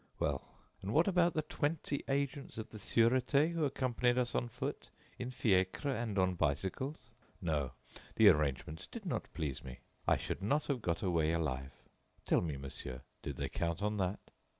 [0.17, 0.41] Well,
[0.81, 4.89] and what about the twenty agents of the Sûreté who accompanied us on foot,
[5.19, 7.11] in fiacres and on bicycles?
[7.39, 7.73] No,
[8.15, 9.77] the arrangement did not please me.
[10.07, 11.83] I should not have got away alive.
[12.25, 14.19] Tell me, monsieur, did they count on that?"